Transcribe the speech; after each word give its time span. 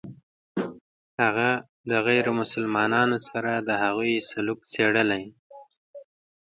هغه 1.23 1.49
د 1.89 1.91
غیر 2.07 2.25
مسلمانانو 2.39 3.17
سره 3.29 3.51
د 3.67 3.69
هغوی 3.83 4.13
سلوک 4.29 4.59
څېړلی. 4.73 5.23